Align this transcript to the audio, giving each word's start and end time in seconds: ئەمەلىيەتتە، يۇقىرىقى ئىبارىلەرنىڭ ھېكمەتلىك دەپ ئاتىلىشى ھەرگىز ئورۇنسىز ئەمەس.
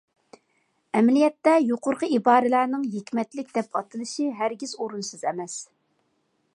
ئەمەلىيەتتە، 0.99 1.53
يۇقىرىقى 1.65 2.09
ئىبارىلەرنىڭ 2.17 2.87
ھېكمەتلىك 2.95 3.53
دەپ 3.59 3.79
ئاتىلىشى 3.81 4.27
ھەرگىز 4.41 4.75
ئورۇنسىز 4.81 5.27
ئەمەس. 5.31 5.61